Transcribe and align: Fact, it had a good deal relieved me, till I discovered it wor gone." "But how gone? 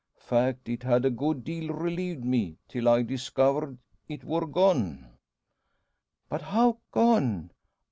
Fact, 0.17 0.67
it 0.67 0.81
had 0.81 1.05
a 1.05 1.11
good 1.11 1.43
deal 1.43 1.71
relieved 1.71 2.25
me, 2.25 2.57
till 2.67 2.89
I 2.89 3.03
discovered 3.03 3.77
it 4.09 4.23
wor 4.23 4.47
gone." 4.47 5.11
"But 6.27 6.41
how 6.41 6.79
gone? 6.91 7.51